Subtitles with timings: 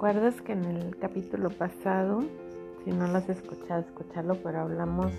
[0.00, 2.20] ¿Recuerdas que en el capítulo pasado,
[2.82, 5.12] si no lo has escuchado, escucharlo, pero hablamos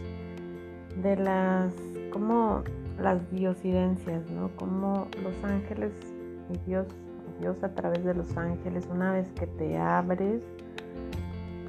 [1.04, 1.72] de las,
[2.12, 2.64] como
[3.00, 4.50] las diosidencias, ¿no?
[4.56, 5.92] Como los ángeles
[6.50, 6.88] y Dios,
[7.40, 10.42] Dios a través de los ángeles, una vez que te abres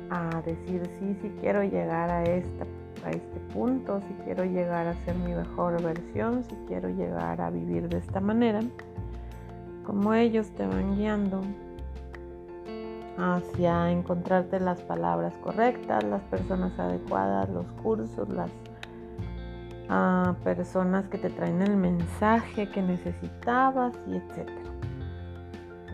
[0.09, 2.65] a decir, sí, sí quiero llegar a, esta,
[3.05, 7.51] a este punto, si quiero llegar a ser mi mejor versión, si quiero llegar a
[7.51, 8.61] vivir de esta manera,
[9.85, 11.43] como ellos te van guiando
[13.22, 18.50] hacia encontrarte las palabras correctas, las personas adecuadas, los cursos, las
[19.89, 24.49] uh, personas que te traen el mensaje que necesitabas y etc.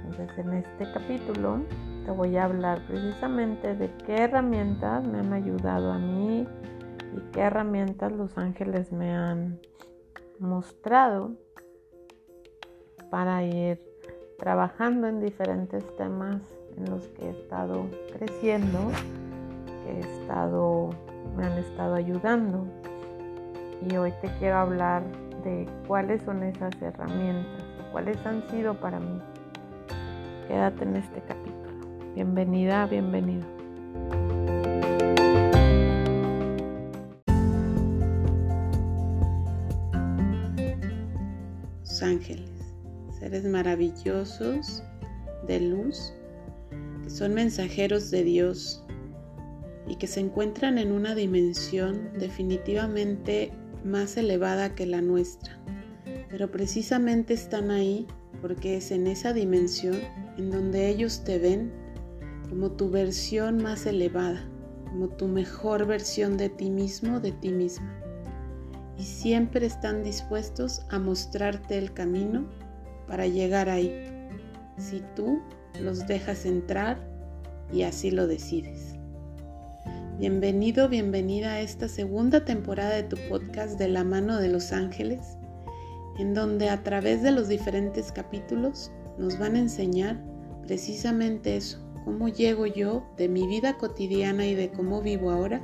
[0.07, 1.59] Entonces en este capítulo
[2.07, 6.47] te voy a hablar precisamente de qué herramientas me han ayudado a mí
[7.15, 9.61] y qué herramientas los ángeles me han
[10.39, 11.33] mostrado
[13.11, 13.83] para ir
[14.39, 16.41] trabajando en diferentes temas
[16.79, 18.91] en los que he estado creciendo,
[19.85, 20.91] que he estado,
[21.37, 22.67] me han estado ayudando.
[23.89, 25.03] Y hoy te quiero hablar
[25.45, 29.21] de cuáles son esas herramientas, cuáles han sido para mí.
[30.47, 32.15] Quédate en este capítulo.
[32.15, 33.47] Bienvenida, bienvenido.
[42.01, 42.49] ángeles,
[43.19, 44.85] seres maravillosos
[45.49, 46.15] de luz
[47.09, 48.85] son mensajeros de Dios
[49.89, 53.53] y que se encuentran en una dimensión definitivamente
[53.85, 55.59] más elevada que la nuestra.
[56.29, 58.07] Pero precisamente están ahí
[58.43, 59.97] porque es en esa dimensión
[60.37, 61.73] en donde ellos te ven
[62.49, 64.49] como tu versión más elevada,
[64.91, 67.95] como tu mejor versión de ti mismo, de ti misma.
[68.99, 72.49] Y siempre están dispuestos a mostrarte el camino
[73.07, 73.95] para llegar ahí.
[74.77, 75.41] Si tú
[75.81, 76.99] los dejas entrar
[77.73, 78.95] y así lo decides.
[80.19, 85.21] Bienvenido, bienvenida a esta segunda temporada de tu podcast de la mano de los ángeles,
[86.19, 90.21] en donde a través de los diferentes capítulos nos van a enseñar
[90.63, 95.63] precisamente eso, cómo llego yo de mi vida cotidiana y de cómo vivo ahora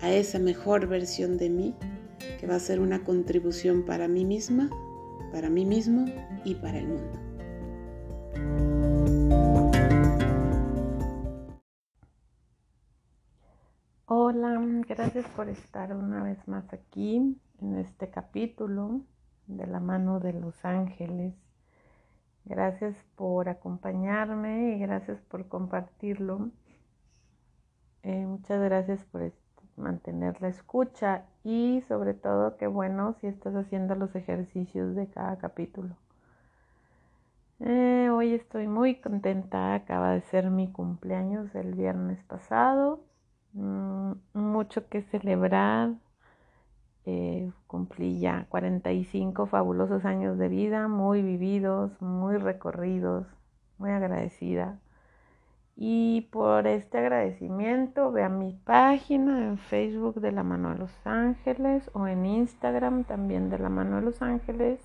[0.00, 1.74] a esa mejor versión de mí
[2.38, 4.70] que va a ser una contribución para mí misma,
[5.32, 6.06] para mí mismo
[6.44, 8.63] y para el mundo.
[15.04, 19.02] Gracias por estar una vez más aquí en este capítulo
[19.46, 21.34] de la mano de los ángeles.
[22.46, 26.48] Gracias por acompañarme y gracias por compartirlo.
[28.02, 29.30] Eh, muchas gracias por
[29.76, 35.36] mantener la escucha y sobre todo que bueno si estás haciendo los ejercicios de cada
[35.36, 35.96] capítulo.
[37.60, 43.04] Eh, hoy estoy muy contenta, acaba de ser mi cumpleaños el viernes pasado
[43.54, 45.94] mucho que celebrar.
[47.06, 53.26] Eh, cumplí ya 45 fabulosos años de vida, muy vividos, muy recorridos,
[53.78, 54.78] muy agradecida.
[55.76, 61.06] Y por este agradecimiento, ve a mi página en Facebook de la mano de los
[61.06, 64.80] ángeles o en Instagram también de la mano de los ángeles,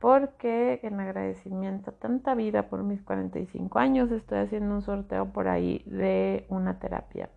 [0.00, 5.48] porque en agradecimiento a tanta vida por mis 45 años estoy haciendo un sorteo por
[5.48, 7.30] ahí de una terapia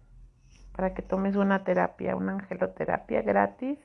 [0.77, 3.79] para que tomes una terapia, una angeloterapia gratis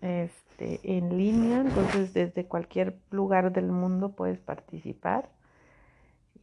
[0.00, 1.62] este, en línea.
[1.62, 5.28] Entonces, desde cualquier lugar del mundo puedes participar.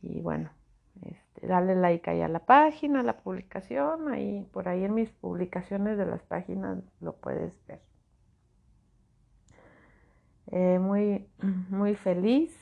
[0.02, 0.50] Y bueno,
[1.02, 4.10] este, dale like ahí a la página, a la publicación.
[4.10, 7.80] Ahí, por ahí en mis publicaciones de las páginas lo puedes ver.
[10.48, 11.26] Eh, muy,
[11.70, 12.54] muy feliz.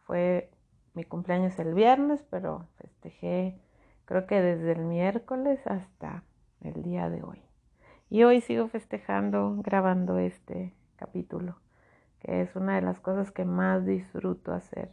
[0.00, 0.50] Fue
[0.94, 3.56] mi cumpleaños el viernes, pero festejé
[4.12, 6.22] creo que desde el miércoles hasta
[6.60, 7.40] el día de hoy.
[8.10, 11.56] Y hoy sigo festejando, grabando este capítulo,
[12.20, 14.90] que es una de las cosas que más disfruto hacer,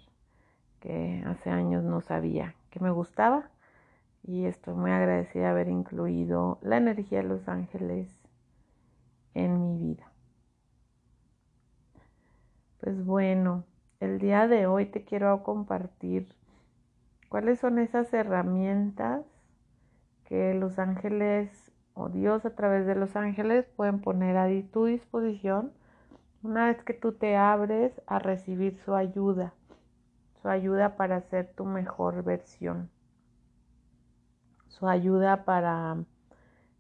[0.79, 3.49] que hace años no sabía que me gustaba
[4.23, 8.07] y estoy muy agradecida de haber incluido la energía de los ángeles
[9.33, 10.13] en mi vida.
[12.79, 13.65] Pues bueno,
[13.99, 16.38] el día de hoy te quiero compartir
[17.29, 19.23] ¿Cuáles son esas herramientas
[20.25, 25.71] que los ángeles o Dios a través de los ángeles pueden poner a tu disposición
[26.41, 29.53] una vez que tú te abres a recibir su ayuda,
[30.41, 32.89] su ayuda para ser tu mejor versión,
[34.67, 35.97] su ayuda para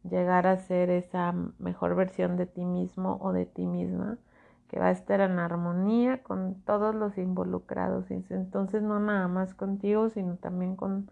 [0.03, 4.17] llegar a ser esa mejor versión de ti mismo o de ti misma
[4.69, 8.09] que va a estar en armonía con todos los involucrados.
[8.11, 11.09] Entonces no nada más contigo, sino también con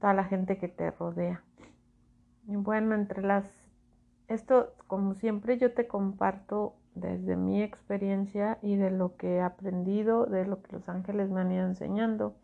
[0.00, 1.42] toda la gente que te rodea.
[2.48, 3.48] Y bueno, entre las...
[4.28, 10.26] Esto, como siempre, yo te comparto desde mi experiencia y de lo que he aprendido,
[10.26, 12.34] de lo que los ángeles me han ido enseñando.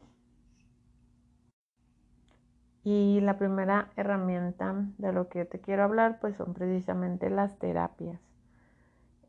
[2.84, 8.31] Y la primera herramienta de lo que te quiero hablar, pues son precisamente las terapias.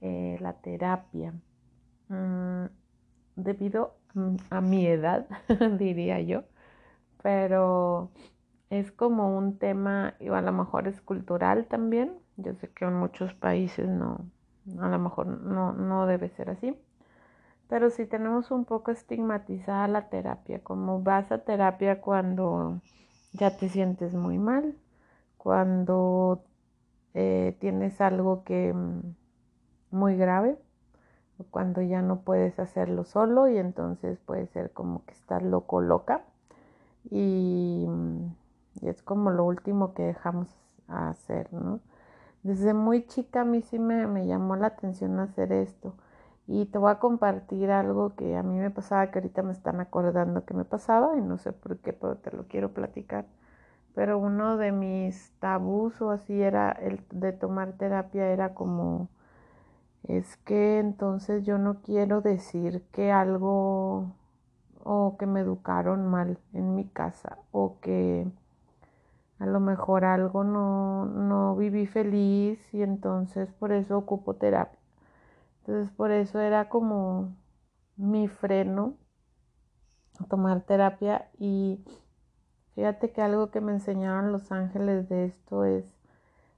[0.03, 1.33] Eh, la terapia.
[2.09, 2.65] Mm,
[3.37, 3.95] debido
[4.49, 5.27] a mi edad,
[5.79, 6.43] diría yo,
[7.23, 8.11] pero
[8.69, 12.19] es como un tema, y a lo mejor es cultural también.
[12.37, 14.19] Yo sé que en muchos países no,
[14.79, 16.75] a lo mejor no, no debe ser así.
[17.69, 22.81] Pero si tenemos un poco estigmatizada la terapia, como vas a terapia cuando
[23.33, 24.75] ya te sientes muy mal,
[25.37, 26.43] cuando
[27.13, 29.01] eh, tienes algo que mm,
[29.93, 30.57] muy grave,
[31.51, 36.23] cuando ya no puedes hacerlo solo y entonces puede ser como que estás loco loca
[37.11, 37.87] y,
[38.81, 40.47] y es como lo último que dejamos
[40.87, 41.79] hacer, ¿no?
[42.43, 45.95] Desde muy chica a mí sí me, me llamó la atención hacer esto
[46.47, 49.79] y te voy a compartir algo que a mí me pasaba, que ahorita me están
[49.79, 53.25] acordando que me pasaba y no sé por qué, pero te lo quiero platicar.
[53.95, 59.09] Pero uno de mis tabús o así era el de tomar terapia, era como,
[60.03, 64.13] es que entonces yo no quiero decir que algo
[64.83, 68.27] o que me educaron mal en mi casa o que
[69.39, 74.79] a lo mejor algo no, no viví feliz y entonces por eso ocupo terapia.
[75.59, 77.33] Entonces por eso era como
[77.95, 78.95] mi freno
[80.19, 81.83] a tomar terapia y
[82.75, 85.85] fíjate que algo que me enseñaron los ángeles de esto es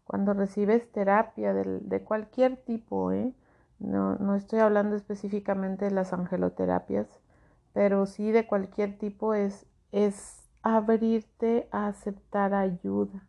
[0.05, 3.33] cuando recibes terapia de, cualquier tipo, ¿eh?
[3.79, 7.07] no, no estoy hablando específicamente de las angeloterapias,
[7.73, 13.27] pero sí de cualquier tipo es, es abrirte a aceptar ayuda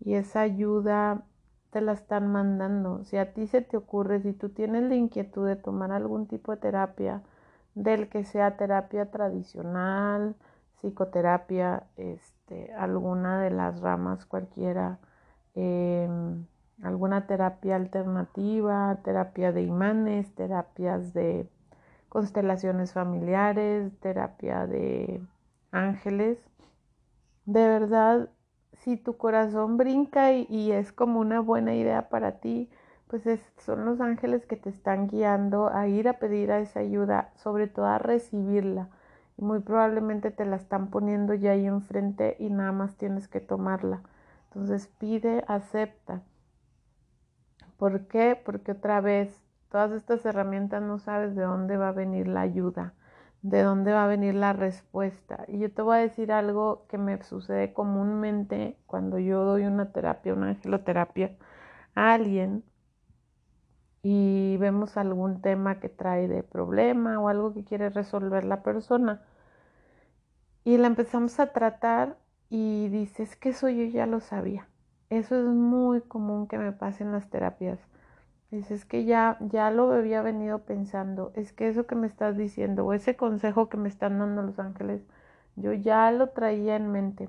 [0.00, 1.22] y esa ayuda
[1.70, 3.04] te la están mandando.
[3.04, 6.52] Si a ti se te ocurre, si tú tienes la inquietud de tomar algún tipo
[6.52, 7.22] de terapia,
[7.74, 10.34] del que sea terapia tradicional,
[10.76, 14.98] psicoterapia, este, alguna de las ramas cualquiera,
[15.54, 16.46] em,
[16.82, 21.48] alguna terapia alternativa, terapia de imanes, terapias de
[22.08, 25.22] constelaciones familiares, terapia de
[25.72, 26.38] ángeles.
[27.46, 28.30] De verdad,
[28.72, 32.70] si tu corazón brinca y, es como una buena idea para ti,
[33.08, 33.24] pues
[33.58, 37.86] son los ángeles que te están guiando a ir a pedir esa ayuda, sobre todo
[37.86, 38.88] a recibirla.
[39.36, 43.40] Y muy probablemente te la están poniendo ya ahí enfrente y nada más tienes que
[43.40, 44.02] tomarla.
[44.50, 46.22] Entonces pide, acepta.
[47.76, 48.40] ¿Por qué?
[48.44, 52.94] Porque otra vez, todas estas herramientas no sabes de dónde va a venir la ayuda
[53.42, 55.44] de dónde va a venir la respuesta.
[55.48, 59.92] Y yo te voy a decir algo que me sucede comúnmente cuando yo doy una
[59.92, 61.36] terapia, una angeloterapia
[61.94, 62.64] a alguien
[64.02, 69.22] y vemos algún tema que trae de problema o algo que quiere resolver la persona.
[70.64, 72.18] Y la empezamos a tratar
[72.50, 74.68] y dices que eso yo ya lo sabía.
[75.08, 77.78] Eso es muy común que me pase en las terapias.
[78.50, 82.84] Es, que ya, ya lo había venido pensando, es que eso que me estás diciendo
[82.84, 85.02] o ese consejo que me están dando los ángeles,
[85.56, 87.28] yo ya lo traía en mente.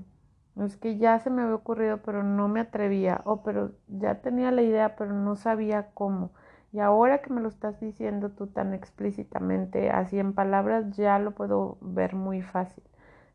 [0.58, 4.52] Es que ya se me había ocurrido, pero no me atrevía, o pero ya tenía
[4.52, 6.32] la idea, pero no sabía cómo.
[6.74, 11.32] Y ahora que me lo estás diciendo tú tan explícitamente, así en palabras, ya lo
[11.32, 12.84] puedo ver muy fácil.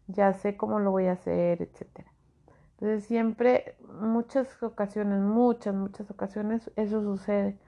[0.09, 2.11] Ya sé cómo lo voy a hacer, etcétera.
[2.73, 7.59] Entonces siempre, muchas ocasiones, muchas, muchas ocasiones, eso sucede.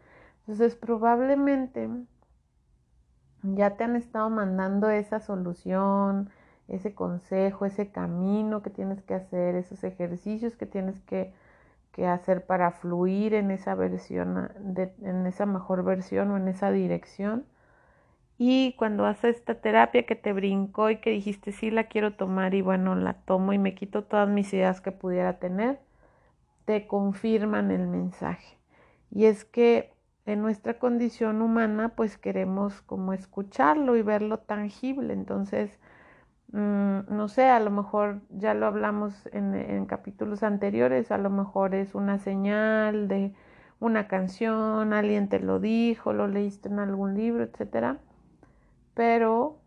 [0.41, 1.89] Entonces probablemente
[3.43, 6.31] ya te han estado mandando esa solución,
[6.69, 11.33] ese consejo, ese camino que tienes que hacer, esos ejercicios que tienes que,
[12.07, 14.53] hacer para fluir en esa versión,
[15.03, 17.45] en esa mejor versión o en esa dirección.
[18.39, 22.55] Y cuando haces esta terapia que te brincó y que dijiste, sí, la quiero tomar
[22.55, 25.81] y bueno, la tomo y me quito todas mis ideas que pudiera tener,
[26.65, 28.59] te confirman el mensaje.
[29.11, 29.93] Y es que
[30.27, 35.15] en nuestra condición humana, pues queremos como escucharlo y verlo tangible.
[35.15, 35.79] Entonces,
[36.53, 41.31] mm, no sé, a lo mejor ya lo hablamos en, en, capítulos anteriores, a lo
[41.31, 43.35] mejor es una señal de
[43.81, 47.99] una canción, alguien te lo dijo, lo leíste en algún libro, etcétera.
[48.99, 49.61] Pero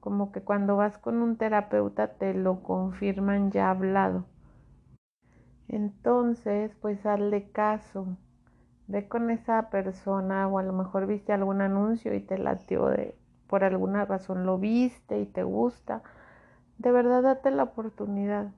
[0.00, 4.26] como que cuando vas con un terapeuta te lo confirman ya hablado.
[5.68, 8.18] Entonces, pues hazle caso
[8.86, 13.16] ve con esa persona o a lo mejor viste algún anuncio y te latió de
[13.46, 16.02] por alguna razón lo viste y te gusta.
[16.76, 18.48] De verdad date la oportunidad.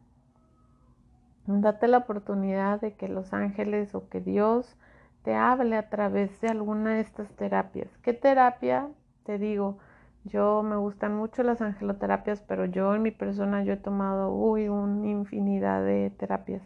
[1.47, 4.77] Date la oportunidad de que los ángeles o que Dios
[5.23, 7.97] te hable a través de alguna de estas terapias.
[7.99, 8.89] ¿Qué terapia?
[9.23, 9.79] Te digo,
[10.27, 14.69] yo me gustan mucho las angeloterapias, pero yo en mi persona yo he tomado, uy,
[14.69, 16.63] una infinidad de terapias.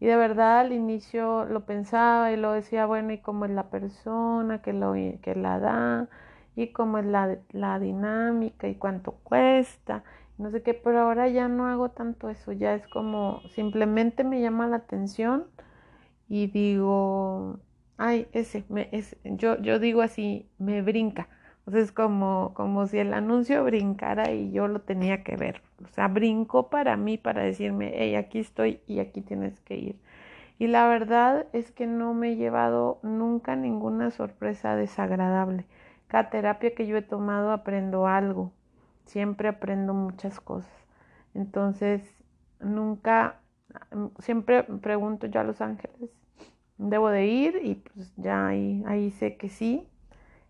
[0.00, 3.70] Y de verdad al inicio lo pensaba y lo decía, bueno, ¿y cómo es la
[3.70, 6.08] persona que, lo, que la da?
[6.56, 8.68] ¿Y cómo es la, la dinámica?
[8.68, 10.04] ¿Y cuánto cuesta?
[10.38, 14.40] No sé qué, pero ahora ya no hago tanto eso, ya es como simplemente me
[14.40, 15.46] llama la atención
[16.28, 17.58] y digo,
[17.98, 18.88] ay, ese, me,
[19.24, 21.28] yo, yo digo así, me brinca.
[21.70, 25.62] Entonces como, como si el anuncio brincara y yo lo tenía que ver.
[25.84, 29.96] O sea, brincó para mí para decirme, hey, aquí estoy y aquí tienes que ir.
[30.58, 35.64] Y la verdad es que no me he llevado nunca ninguna sorpresa desagradable.
[36.08, 38.50] Cada terapia que yo he tomado aprendo algo.
[39.04, 40.74] Siempre aprendo muchas cosas.
[41.34, 42.02] Entonces,
[42.58, 43.42] nunca,
[44.18, 46.10] siempre pregunto yo a los ángeles,
[46.78, 47.60] ¿debo de ir?
[47.62, 49.86] Y pues ya ahí, ahí sé que sí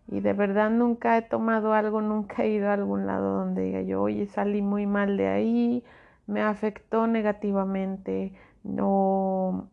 [0.07, 3.81] y de verdad nunca he tomado algo, nunca he ido a algún lado donde diga
[3.81, 5.83] yo, oye, salí muy mal de ahí,
[6.27, 9.69] me afectó negativamente, no,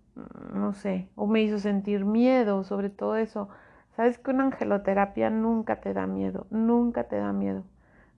[0.53, 3.49] no sé, o me hizo sentir miedo, sobre todo eso.
[3.97, 7.65] Sabes que una angeloterapia nunca te da miedo, nunca te da miedo.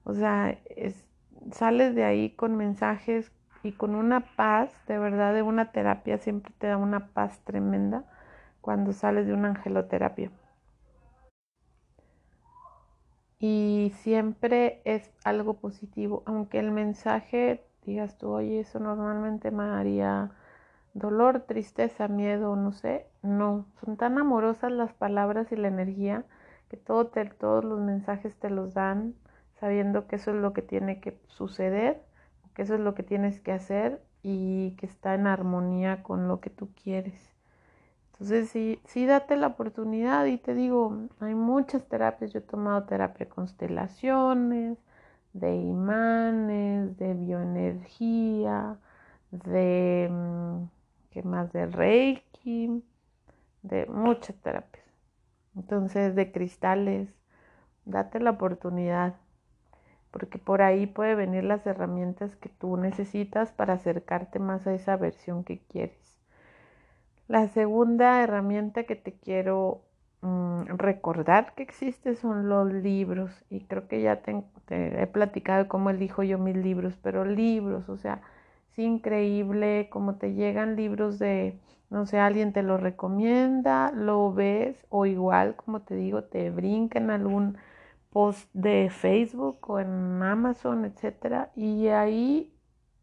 [0.04, 1.06] O sea, es,
[1.52, 6.52] sales de ahí con mensajes y con una paz, de verdad, de una terapia siempre
[6.58, 8.04] te da una paz tremenda
[8.60, 10.30] cuando sales de una angeloterapia
[13.40, 20.30] y siempre es algo positivo, aunque el mensaje digas tú, oye, eso normalmente me haría
[20.94, 26.24] dolor, tristeza, miedo, no sé, no, son tan amorosas las palabras y la energía
[26.68, 27.06] que todo
[27.38, 29.14] todos los mensajes te los dan
[29.58, 32.02] sabiendo que eso es lo que tiene que suceder,
[32.54, 36.40] que eso es lo que tienes que hacer y que está en armonía con lo
[36.40, 37.29] que tú quieres.
[38.20, 42.84] Entonces sí, sí date la oportunidad y te digo, hay muchas terapias, yo he tomado
[42.84, 44.78] terapia de constelaciones,
[45.32, 48.78] de imanes, de bioenergía,
[49.30, 50.64] de, mm,
[51.10, 51.52] ¿qué más?
[51.52, 52.82] De Reiki,
[53.62, 54.84] de muchas terapias.
[55.56, 57.08] Entonces, de cristales,
[57.86, 59.16] date la oportunidad,
[60.12, 64.96] porque por ahí puede venir las herramientas que tú necesitas para acercarte más a esa
[64.96, 66.09] versión que quieres.
[67.30, 69.84] La segunda herramienta que te quiero
[70.20, 75.90] mm, recordar que existe son los libros y creo que ya te, he platicado cómo
[75.90, 78.20] elijo yo mis libros, pero libros, o sea,
[78.72, 81.56] es increíble cómo te llegan libros de,
[81.88, 86.98] no sé, alguien te lo recomienda, lo ves o igual, como te digo, te brinca
[86.98, 87.58] en algún
[88.10, 92.52] post de Facebook o en Amazon, etcétera, y ahí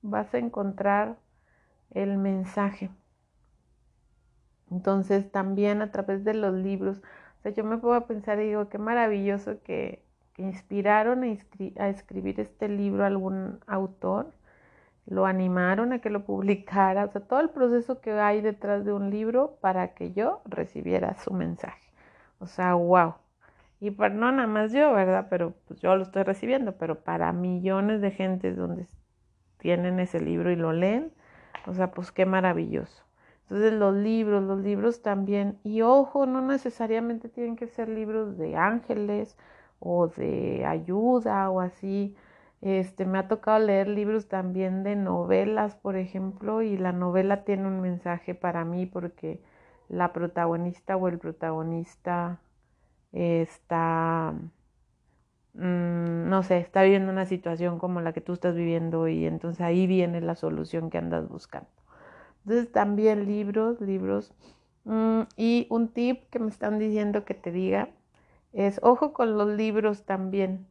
[0.01, 1.15] vas a encontrar
[1.91, 2.89] el mensaje.
[4.71, 7.01] Entonces también a través de los libros,
[7.39, 10.05] o sea, yo me puedo pensar y digo, qué maravilloso que,
[10.37, 14.31] inspiraron a, escribir este libro algún autor,
[15.07, 18.93] lo animaron a que lo publicara, o sea, todo el proceso que hay detrás de
[18.93, 21.91] un libro para que yo recibiera su mensaje.
[22.39, 23.15] O sea, wow.
[23.79, 25.27] Y para, no nada más yo, ¿verdad?
[25.29, 28.87] Pero pues yo lo estoy recibiendo, pero para millones de gentes donde
[29.57, 31.11] tienen ese libro y lo leen,
[31.65, 33.06] o sea, pues qué maravilloso.
[33.49, 38.57] Entonces los libros, los libros también, y ojo, no necesariamente tienen que ser libros de
[38.57, 39.37] ángeles
[39.79, 42.15] o de ayuda o así.
[42.61, 47.67] Este, me ha tocado leer libros también de novelas, por ejemplo, y la novela tiene
[47.67, 49.41] un mensaje para mí porque
[49.89, 52.41] la protagonista o el protagonista
[53.13, 54.33] está,
[55.53, 59.61] mm, no sé, está viviendo una situación como la que tú estás viviendo y entonces
[59.61, 61.69] ahí viene la solución que andas buscando.
[62.47, 64.33] Entonces también libros, libros.
[64.85, 67.89] Mm, y un tip que me están diciendo que te diga
[68.53, 70.65] es, ojo con los libros también.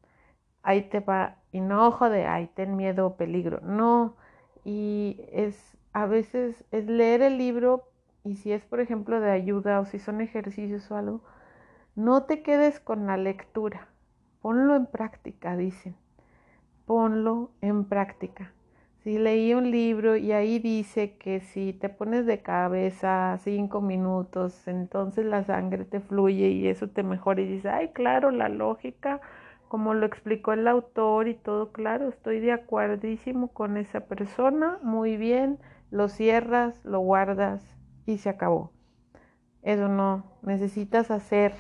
[0.63, 3.61] Ahí te va, y no ojo de, ay, ten miedo o peligro.
[3.61, 4.17] No,
[4.65, 7.91] y es, a veces es leer el libro
[8.25, 11.21] y si es, por ejemplo, de ayuda o si son ejercicios o algo,
[11.95, 13.89] no te quedes con la lectura.
[14.41, 15.95] Ponlo en práctica, dicen.
[16.87, 18.53] Ponlo en práctica.
[19.07, 24.67] Si leí un libro y ahí dice que si te pones de cabeza cinco minutos,
[24.67, 29.21] entonces la sangre te fluye y eso te mejora y dices, ay, claro, la lógica,
[29.69, 35.17] como lo explicó el autor y todo, claro, estoy de acuerdísimo con esa persona, muy
[35.17, 35.61] bien,
[35.93, 37.65] lo cierras, lo guardas
[38.07, 38.73] y se acabó.
[39.63, 41.55] eso no, necesitas hacer,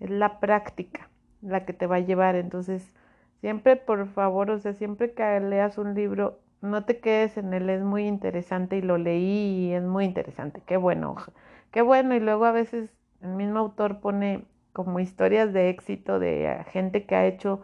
[0.00, 1.08] es la práctica
[1.42, 2.34] la que te va a llevar.
[2.34, 2.92] Entonces,
[3.40, 7.68] siempre, por favor, o sea, siempre que leas un libro, no te quedes en él,
[7.70, 11.16] es muy interesante y lo leí y es muy interesante, qué bueno,
[11.72, 12.14] qué bueno.
[12.14, 12.90] Y luego a veces
[13.20, 17.62] el mismo autor pone como historias de éxito de gente que ha hecho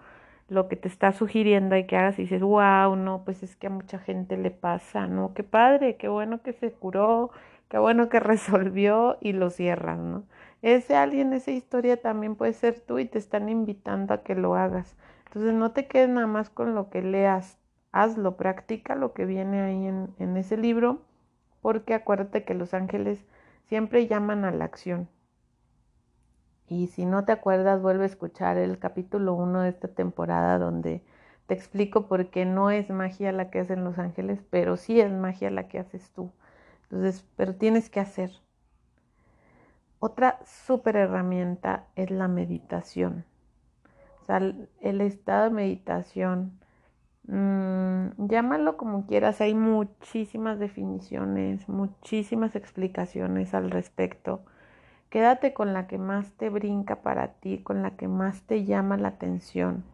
[0.48, 3.66] lo que te está sugiriendo y que hagas y dices, wow, no, pues es que
[3.68, 5.34] a mucha gente le pasa, ¿no?
[5.34, 7.30] Qué padre, qué bueno que se curó,
[7.68, 10.24] qué bueno que resolvió y lo cierras, ¿no?
[10.62, 14.56] Ese alguien, esa historia también puede ser tú y te están invitando a que lo
[14.56, 14.96] hagas.
[15.26, 17.57] Entonces no te quedes nada más con lo que leas,
[17.92, 21.02] hazlo, practica lo que viene ahí en, ese libro,
[21.62, 23.24] porque acuérdate que los ángeles
[23.64, 25.08] siempre llaman a la acción.
[26.68, 31.02] Y si no te acuerdas, vuelve a escuchar el capítulo 1 de esta temporada donde
[31.46, 35.10] te explico por qué no es magia la que hacen los ángeles, pero sí es
[35.10, 36.30] magia la que haces tú.
[36.84, 38.32] Entonces, pero tienes que hacer.
[39.98, 43.24] Otra súper herramienta es la meditación.
[44.22, 46.57] O sea, el estado de meditación,
[47.28, 54.42] mmm, llámalo como quieras, hay muchísimas definiciones, muchísimas explicaciones al respecto.
[55.10, 58.96] Quédate con la que más te brinca para ti, con la que más te llama
[58.98, 59.84] la atención.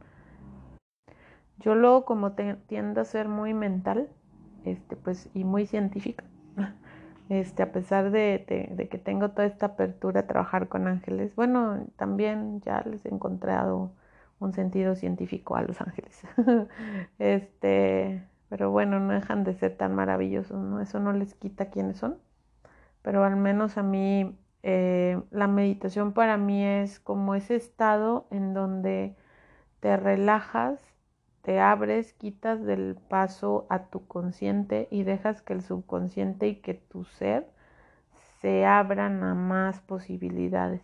[1.58, 4.08] Yo luego como tiendo a ser muy mental,
[4.64, 6.24] este, pues, y muy científica,
[7.28, 11.86] este, a pesar de, de, que tengo toda esta apertura a trabajar con ángeles, bueno,
[11.96, 13.92] también ya les he encontrado
[14.44, 16.22] un sentido científico a los ángeles.
[17.18, 20.80] este, pero bueno, no dejan de ser tan maravillosos, ¿no?
[20.80, 22.18] Eso no les quita quiénes son.
[23.02, 28.54] Pero al menos a mí eh, la meditación para mí es como ese estado en
[28.54, 29.14] donde
[29.80, 30.80] te relajas,
[31.42, 36.72] te abres, quitas del paso a tu consciente y dejas que el subconsciente y que
[36.72, 37.50] tu ser
[38.40, 40.82] se abran a más posibilidades.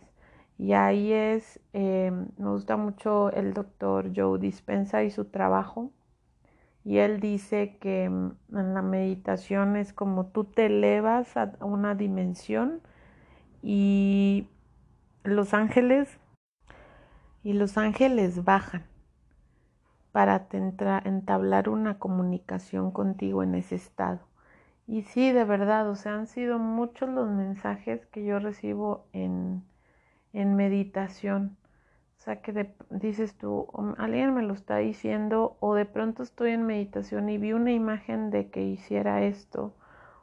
[0.61, 5.89] Y ahí es, eh, me gusta mucho el doctor Joe Dispensa y su trabajo.
[6.85, 11.95] Y él dice que mm, en la meditación es como tú te elevas a una
[11.95, 12.79] dimensión
[13.63, 14.49] y
[15.23, 16.19] los ángeles
[17.41, 18.85] y los ángeles bajan
[20.11, 24.19] para entablar una comunicación contigo en ese estado.
[24.85, 29.63] Y sí, de verdad, o sea, han sido muchos los mensajes que yo recibo en,
[30.33, 31.57] en meditación.
[32.19, 33.67] O sea, que dices tú,
[33.97, 38.29] alguien me lo está diciendo, o de pronto estoy en meditación y vi una imagen
[38.29, 39.73] de que hiciera esto,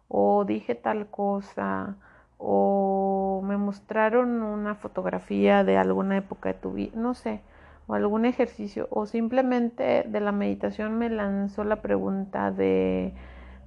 [0.08, 1.96] o dije tal cosa,
[2.38, 7.42] o me mostraron una fotografía de alguna época de tu vida, no sé,
[7.88, 13.12] o algún ejercicio, o simplemente de la meditación me lanzó la pregunta de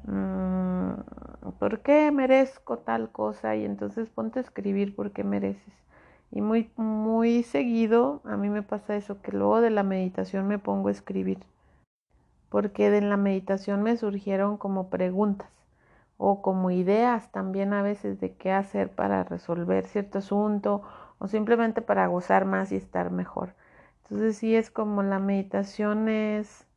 [0.06, 0.92] mm,
[1.60, 3.56] ¿por qué merezco tal cosa?
[3.56, 5.74] Y entonces ponte a escribir por qué mereces.
[6.32, 10.60] Y muy, muy seguido a mí me pasa eso, que luego de la meditación me
[10.60, 11.40] pongo a escribir,
[12.50, 15.50] porque de la meditación me surgieron como preguntas
[16.18, 20.84] o como ideas también a veces de qué hacer para resolver cierto asunto
[21.20, 23.56] o simplemente para gozar más y estar mejor.
[24.04, 26.68] Entonces sí es como la meditación es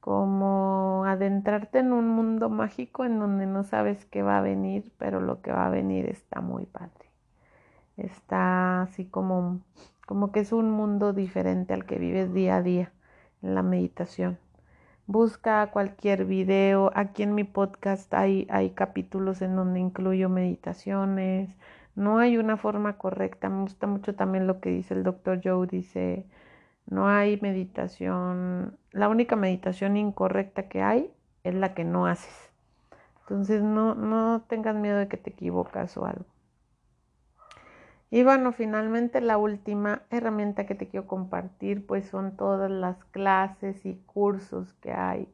[0.00, 5.20] como adentrarte en un mundo mágico en donde no sabes qué va a venir, pero
[5.20, 7.07] lo que va a venir está muy padre.
[7.98, 9.60] Está así como,
[10.06, 12.92] como que es un mundo diferente al que vives día a día
[13.42, 14.38] en la meditación.
[15.06, 16.92] Busca cualquier video.
[16.94, 21.50] Aquí en mi podcast hay, hay capítulos en donde incluyo meditaciones.
[21.96, 23.48] No hay una forma correcta.
[23.48, 25.66] Me gusta mucho también lo que dice el doctor Joe.
[25.66, 26.26] Dice,
[26.86, 28.78] no hay meditación.
[28.92, 31.10] La única meditación incorrecta que hay
[31.42, 32.50] es la que no haces.
[33.22, 36.26] Entonces no, no tengas miedo de que te equivocas o algo.
[38.10, 43.84] Y bueno, finalmente la última herramienta que te quiero compartir pues son todas las clases
[43.86, 45.28] y cursos que hay.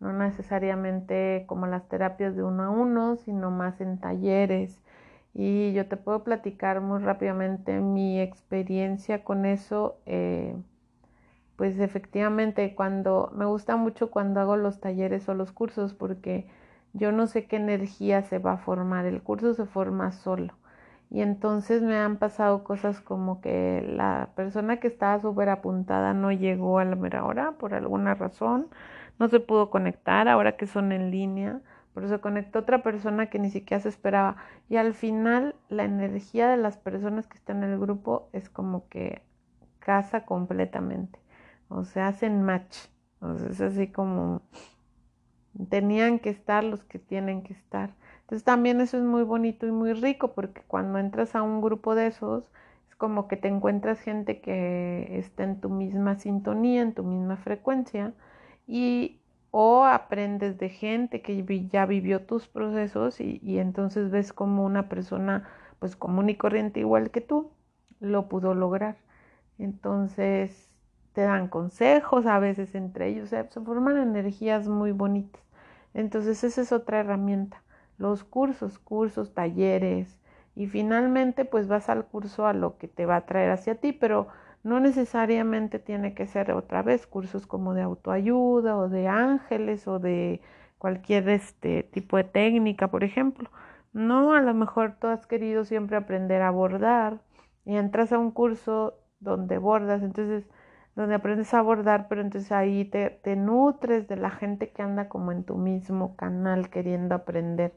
[0.00, 4.82] No necesariamente como las terapias de uno a uno, sino más en talleres.
[5.34, 9.98] Y yo te puedo platicar muy rápidamente mi experiencia con eso.
[10.06, 10.56] Eh,
[11.56, 16.46] pues efectivamente cuando me gusta mucho cuando hago los talleres o los cursos porque
[16.92, 19.06] yo no sé qué energía se va a formar.
[19.06, 20.54] El curso se forma solo.
[21.12, 26.32] Y entonces me han pasado cosas como que la persona que estaba súper apuntada no
[26.32, 28.68] llegó a la mera hora por alguna razón,
[29.18, 31.60] no se pudo conectar ahora que son en línea,
[31.92, 34.36] pero se conectó otra persona que ni siquiera se esperaba.
[34.70, 38.88] Y al final la energía de las personas que están en el grupo es como
[38.88, 39.20] que
[39.80, 41.18] casa completamente.
[41.68, 42.86] O sea, hacen match.
[43.20, 44.40] Sea, es así como
[45.68, 47.90] tenían que estar los que tienen que estar.
[48.32, 51.94] Entonces también eso es muy bonito y muy rico porque cuando entras a un grupo
[51.94, 52.44] de esos,
[52.88, 57.36] es como que te encuentras gente que está en tu misma sintonía, en tu misma
[57.36, 58.14] frecuencia
[58.66, 64.88] y o aprendes de gente que ya vivió tus procesos y, entonces ves como una
[64.88, 65.46] persona
[65.78, 67.50] pues común y corriente igual que tú
[68.00, 68.96] lo pudo lograr.
[69.58, 70.70] Entonces
[71.12, 75.42] te dan consejos a veces entre ellos, se forman energías muy bonitas.
[75.92, 77.62] Entonces esa es otra herramienta
[78.02, 80.18] los cursos, cursos, talleres
[80.54, 83.92] y finalmente pues vas al curso a lo que te va a traer hacia ti,
[83.92, 84.28] pero
[84.64, 89.98] no necesariamente tiene que ser otra vez cursos como de autoayuda o de ángeles o
[89.98, 90.40] de
[90.78, 93.50] cualquier este tipo de técnica, por ejemplo.
[93.92, 97.20] No, a lo mejor tú has querido siempre aprender a bordar
[97.64, 100.44] y entras a un curso donde bordas, entonces
[100.94, 105.08] donde aprendes a bordar, pero entonces ahí te, te nutres de la gente que anda
[105.08, 107.72] como en tu mismo canal queriendo aprender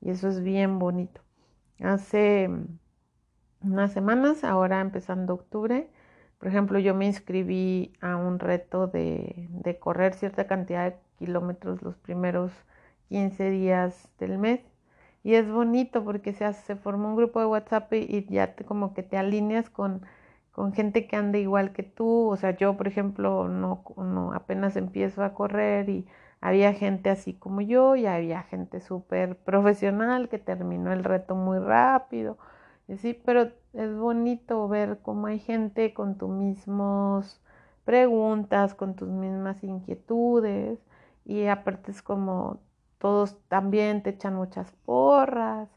[0.00, 1.20] y eso es bien bonito.
[1.80, 2.50] Hace
[3.62, 5.90] unas semanas, ahora empezando octubre,
[6.38, 11.82] por ejemplo, yo me inscribí a un reto de, de correr cierta cantidad de kilómetros
[11.82, 12.52] los primeros
[13.08, 14.60] 15 días del mes.
[15.24, 18.94] Y es bonito porque se, hace, forma un grupo de WhatsApp y, ya te, como
[18.94, 20.02] que te alineas con,
[20.52, 22.28] con gente que anda igual que tú.
[22.30, 26.06] O sea, yo, por ejemplo, no, no apenas empiezo a correr y
[26.40, 31.58] había gente así como yo y había gente súper profesional que terminó el reto muy
[31.58, 32.38] rápido.
[32.98, 37.40] sí, pero es bonito ver cómo hay gente con tus mismos
[37.84, 40.78] preguntas, con tus mismas inquietudes
[41.24, 42.60] y aparte es como
[42.98, 45.68] todos también te echan muchas porras,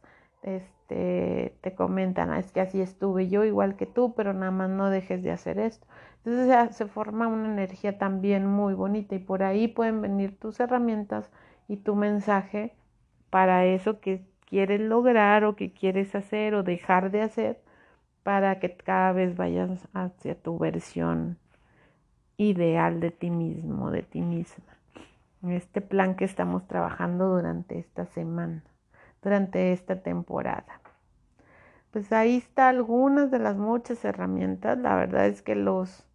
[0.43, 4.69] este, te comentan, ah, es que así estuve yo igual que tú, pero nada más
[4.69, 5.85] no dejes de hacer esto.
[6.23, 11.31] Entonces se forma una energía también muy bonita y por ahí pueden venir tus herramientas
[11.67, 12.75] y tu mensaje
[13.29, 17.61] para eso que quieres lograr o que quieres hacer o dejar de hacer
[18.23, 21.37] para que cada vez vayas hacia tu versión
[22.37, 24.65] ideal de ti mismo, de ti misma.
[25.47, 28.63] Este plan que estamos trabajando durante esta semana,
[29.23, 30.81] durante esta temporada.
[31.91, 34.77] Pues ahí está algunas de las muchas herramientas.
[34.77, 36.05] La verdad es que los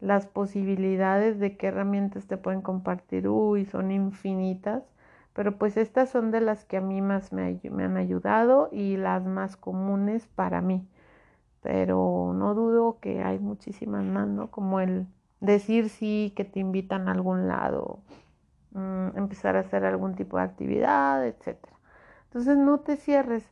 [0.00, 4.84] las posibilidades de qué herramientas te pueden compartir, uy, son infinitas,
[5.32, 9.24] pero pues estas son de las que a mí más me, han ayudado y las
[9.24, 10.88] más comunes para mí.
[11.62, 14.50] Pero no dudo que hay muchísimas más, ¿no?
[14.50, 15.06] Como el
[15.40, 18.00] decir sí, que te invitan a algún lado,
[18.72, 21.58] mm, empezar a hacer algún tipo de actividad, etc.
[22.26, 23.50] Entonces no te cierres.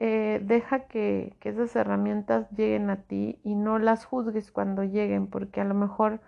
[0.00, 5.26] Eh, deja que, que, esas herramientas lleguen a ti y no las juzgues cuando lleguen,
[5.26, 6.20] porque a lo mejor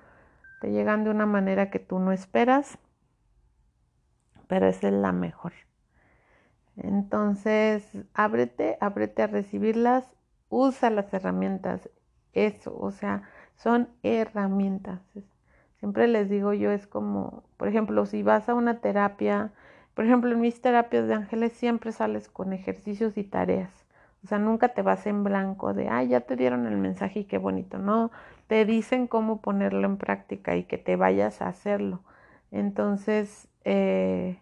[0.61, 2.79] te llegan de una manera que tú no esperas,
[4.49, 5.53] pero es la mejor.
[6.77, 10.11] Entonces, ábrete, ábrete a recibirlas,
[10.49, 11.89] usa las herramientas,
[12.33, 13.23] eso, o sea,
[13.57, 15.01] son herramientas.
[15.79, 19.53] Siempre les digo yo, es como, por ejemplo, si vas a una terapia,
[20.01, 23.85] por ejemplo, en mis terapias de ángeles siempre sales con ejercicios y tareas.
[24.25, 27.25] O sea, nunca te vas en blanco de, ay, ya te dieron el mensaje y
[27.25, 27.77] qué bonito.
[27.77, 28.11] No,
[28.47, 32.01] te dicen cómo ponerlo en práctica y que te vayas a hacerlo.
[32.51, 34.41] Entonces, eh,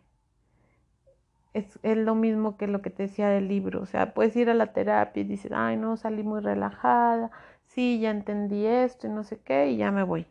[1.54, 3.82] es, es, lo mismo que lo que te decía del libro.
[3.82, 7.32] O sea, puedes ir a la terapia y dices, ay, no, salí muy relajada,
[7.66, 10.28] sí, ya entendí esto y no sé qué, y ya me voy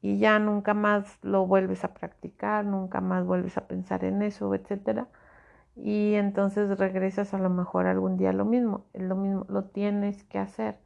[0.00, 4.54] y ya nunca más lo vuelves a practicar, nunca más vuelves a pensar en eso,
[4.54, 5.08] etcétera.
[5.76, 10.38] Y entonces regresas a lo mejor algún día lo mismo, lo mismo, lo tienes que
[10.38, 10.76] hacer.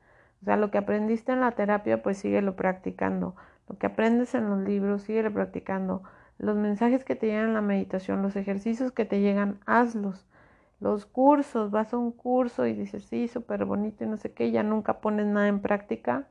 [0.43, 3.37] O sea, lo que aprendiste en la terapia, pues síguelo practicando.
[3.69, 6.03] Lo que aprendes en los libros, síguelo practicando.
[6.39, 10.27] Los mensajes que te llegan en la meditación, los ejercicios que te llegan, hazlos.
[10.81, 14.51] Los cursos, vas a un curso y dices, sí, súper bonito y no sé qué,
[14.51, 16.27] ya nunca pones nada en práctica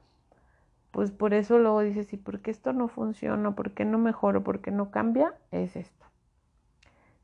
[0.91, 3.55] pues por eso luego dices, ¿y por qué esto no funciona?
[3.55, 4.43] ¿Por qué no mejoro?
[4.43, 5.33] ¿Por qué no cambia?
[5.51, 6.05] Es esto.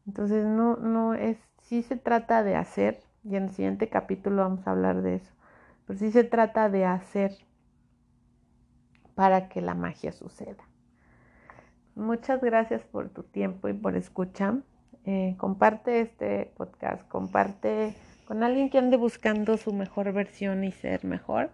[0.08, 4.66] Entonces no, no es, sí se trata de hacer, y en el siguiente capítulo vamos
[4.66, 5.34] a hablar de eso,
[5.86, 7.32] pero sí se trata de hacer
[9.16, 10.64] para que la magia suceda.
[11.96, 14.60] Muchas gracias por tu tiempo y por escuchar.
[15.04, 17.96] Eh, comparte este podcast, comparte
[18.28, 21.50] con alguien que ande buscando su mejor versión y ser mejor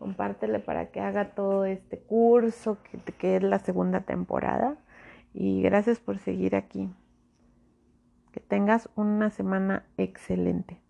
[0.00, 4.78] compártele para que haga todo este curso que, que es la segunda temporada.
[5.34, 6.88] Y gracias por seguir aquí.
[8.32, 10.80] Que tengas una semana excelente.